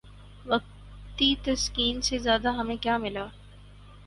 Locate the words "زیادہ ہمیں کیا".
2.19-2.97